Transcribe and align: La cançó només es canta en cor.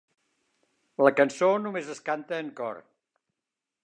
La 1.07 1.11
cançó 1.19 1.49
només 1.65 1.91
es 1.97 2.01
canta 2.07 2.39
en 2.47 2.49
cor. 2.61 2.81